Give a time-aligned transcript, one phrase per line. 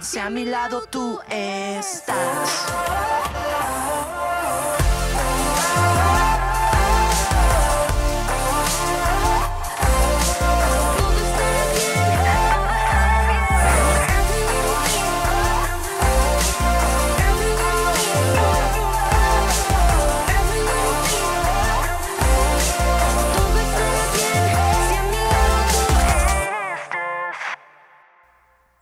[0.00, 3.11] Si a mi lado tú estás.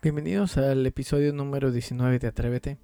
[0.02, 2.78] Bienvenidos al episodio número 19 de Atrévete.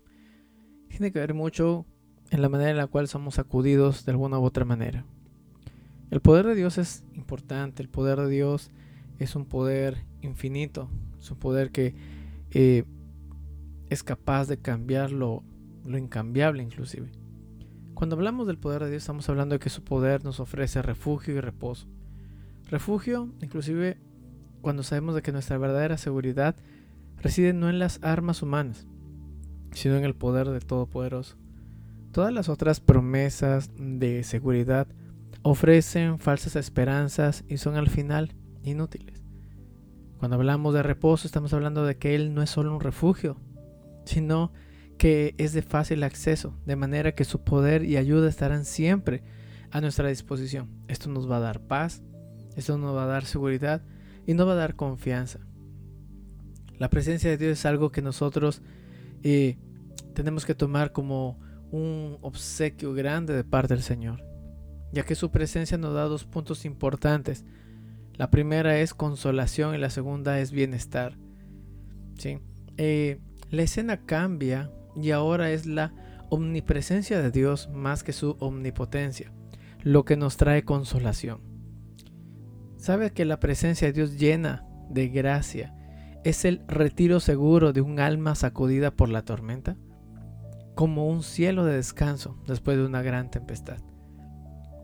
[0.90, 1.86] Tiene que ver mucho
[2.28, 5.06] en la manera en la cual somos acudidos de alguna u otra manera.
[6.10, 8.70] El poder de Dios es importante, el poder de Dios
[9.18, 11.94] es un poder infinito, es un poder que
[12.50, 12.84] eh,
[13.88, 15.42] es capaz de cambiar lo,
[15.86, 17.10] lo incambiable inclusive.
[17.94, 21.34] Cuando hablamos del poder de Dios estamos hablando de que su poder nos ofrece refugio
[21.34, 21.86] y reposo.
[22.68, 23.96] Refugio inclusive
[24.60, 26.56] cuando sabemos de que nuestra verdadera seguridad
[27.18, 28.86] reside no en las armas humanas,
[29.72, 31.36] sino en el poder del Todopoderoso.
[32.12, 34.88] Todas las otras promesas de seguridad
[35.42, 39.22] ofrecen falsas esperanzas y son al final inútiles.
[40.18, 43.36] Cuando hablamos de reposo estamos hablando de que Él no es solo un refugio,
[44.04, 44.52] sino
[44.96, 49.22] que es de fácil acceso, de manera que su poder y ayuda estarán siempre
[49.70, 50.70] a nuestra disposición.
[50.88, 52.02] Esto nos va a dar paz,
[52.56, 53.82] esto nos va a dar seguridad
[54.26, 55.40] y nos va a dar confianza.
[56.78, 58.62] La presencia de Dios es algo que nosotros
[59.22, 59.56] eh,
[60.14, 61.38] tenemos que tomar como
[61.70, 64.22] un obsequio grande de parte del Señor,
[64.92, 67.44] ya que su presencia nos da dos puntos importantes.
[68.14, 71.18] La primera es consolación y la segunda es bienestar.
[72.18, 72.38] ¿sí?
[72.76, 73.20] Eh,
[73.50, 75.92] la escena cambia y ahora es la
[76.30, 79.32] omnipresencia de Dios más que su omnipotencia,
[79.82, 81.40] lo que nos trae consolación.
[82.76, 85.75] ¿Sabe que la presencia de Dios llena de gracia
[86.28, 89.76] es el retiro seguro de un alma sacudida por la tormenta?
[90.74, 93.78] Como un cielo de descanso después de una gran tempestad.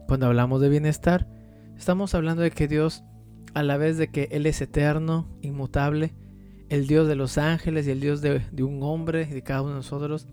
[0.07, 1.29] Cuando hablamos de bienestar,
[1.77, 3.03] estamos hablando de que Dios,
[3.55, 6.15] a la vez de que Él es eterno, inmutable,
[6.69, 9.71] el Dios de los ángeles y el Dios de, un hombre y de cada uno
[9.71, 10.29] de nosotros,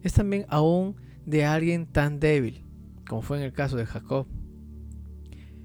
[0.00, 0.96] es también aún
[1.26, 2.64] de alguien tan débil,
[3.06, 4.26] como fue en el caso de Jacob.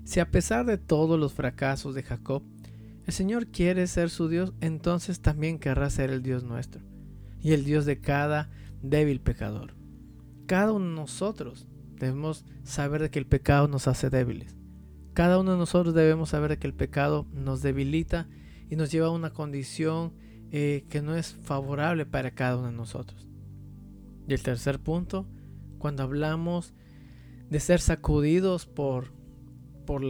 [0.03, 2.43] Si a pesar de todos los fracasos de Jacob,
[3.07, 6.83] el Señor quiere ser su Dios, entonces también querrá ser el Dios nuestro
[7.41, 8.49] y el Dios de cada
[8.81, 9.75] débil pecador.
[10.45, 14.55] Cada uno de nosotros debemos saber de que el pecado nos hace débiles.
[15.13, 18.27] Cada uno de nosotros debemos saber de que el pecado nos debilita
[18.69, 20.13] y nos lleva a una condición
[20.51, 23.27] eh, que no es favorable para cada uno de nosotros.
[24.27, 25.25] Y el tercer punto,
[25.77, 26.73] cuando hablamos
[27.49, 29.13] de ser sacudidos por,
[29.85, 30.03] por,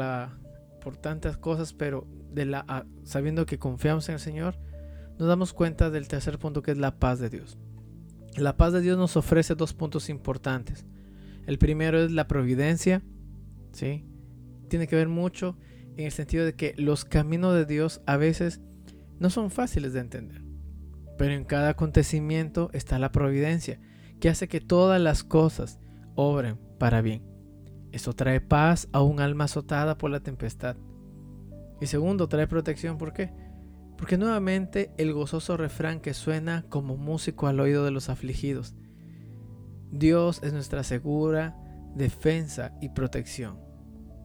[0.99, 4.55] tantas cosas, pero de la, sabiendo que confiamos en el Señor,
[5.17, 7.57] nos damos cuenta del tercer punto que es la paz de Dios.
[8.35, 10.85] La paz de Dios nos ofrece dos puntos importantes.
[11.47, 13.01] El primero es la providencia,
[13.71, 14.05] ¿sí?
[14.69, 15.57] Tiene que ver mucho
[15.95, 18.61] en el sentido de que los caminos de Dios a veces
[19.19, 20.43] no son fáciles de entender.
[21.17, 23.79] Pero en cada acontecimiento está la providencia,
[24.19, 25.79] que hace que todas las cosas
[26.15, 27.23] obren para bien.
[27.91, 30.75] Eso trae paz a un alma azotada por la tempestad.
[31.79, 32.97] Y segundo, trae protección.
[32.97, 33.31] ¿Por qué?
[33.97, 38.75] Porque nuevamente el gozoso refrán que suena como músico al oído de los afligidos.
[39.91, 41.55] Dios es nuestra segura
[41.95, 43.59] defensa y protección.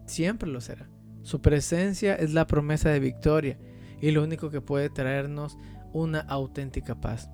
[0.06, 0.88] Siempre lo será.
[1.22, 3.58] Su presencia es la promesa de victoria
[4.00, 5.56] y lo único que puede traernos
[5.92, 7.30] una auténtica paz.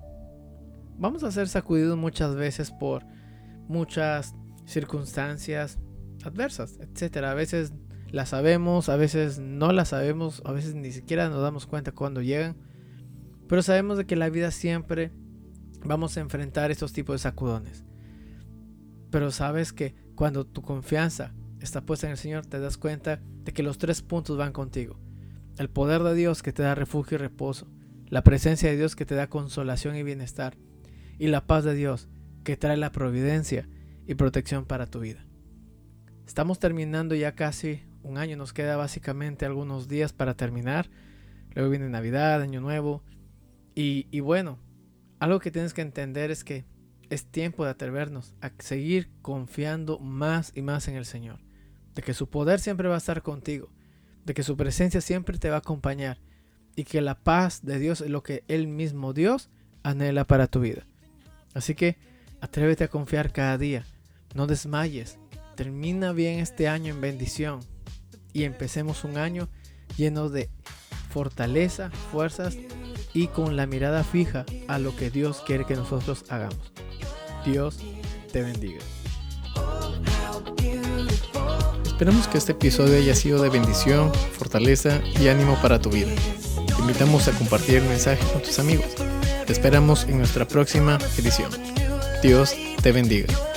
[0.97, 3.05] Vamos a ser sacudidos muchas veces por
[3.67, 4.35] muchas
[4.65, 5.79] circunstancias
[6.23, 7.31] adversas, etcétera.
[7.31, 7.73] A veces
[8.11, 12.21] las sabemos, a veces no las sabemos, a veces ni siquiera nos damos cuenta cuando
[12.21, 12.57] llegan.
[13.47, 15.11] Pero sabemos de que la vida siempre
[15.83, 17.85] vamos a enfrentar estos tipos de sacudones.
[19.11, 23.53] Pero sabes que cuando tu confianza está puesta en el Señor, te das cuenta de
[23.53, 24.99] que los tres puntos van contigo.
[25.57, 27.67] El poder de Dios que te da refugio y reposo.
[28.07, 30.57] La presencia de Dios que te da consolación y bienestar.
[31.17, 32.07] Y la paz de Dios
[32.43, 33.67] que trae la providencia
[34.07, 35.25] y protección para tu vida.
[36.25, 40.89] Estamos terminando ya casi un año, nos queda básicamente algunos días para terminar.
[41.53, 43.03] Luego viene Navidad, Año Nuevo.
[43.75, 44.59] Y, bueno,
[45.19, 46.65] algo que tienes que entender es que
[47.09, 51.39] es tiempo de atrevernos a seguir confiando más y más en el Señor
[51.99, 53.69] de que su poder siempre va a estar contigo,
[54.25, 56.19] de que su presencia siempre te va a acompañar
[56.75, 59.49] y que la paz de Dios es lo que Él mismo Dios
[59.83, 60.85] anhela para tu vida.
[61.53, 61.97] Así que
[62.39, 63.85] atrévete a confiar cada día,
[64.33, 65.19] no desmayes,
[65.55, 67.59] termina bien este año en bendición
[68.33, 69.47] y empecemos un año
[69.97, 70.49] lleno de
[71.09, 72.57] fortaleza, fuerzas
[73.13, 76.71] y con la mirada fija a lo que Dios quiere que nosotros hagamos.
[77.45, 77.79] Dios
[78.31, 78.79] te bendiga.
[81.85, 86.11] Esperamos que este episodio haya sido de bendición, fortaleza y ánimo para tu vida.
[86.67, 88.87] Te invitamos a compartir el mensaje con tus amigos.
[89.45, 91.51] Te esperamos en nuestra próxima edición.
[92.21, 93.48] Dios te bendiga.